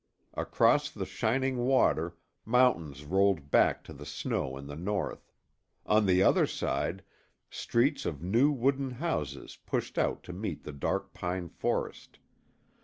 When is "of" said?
8.07-8.23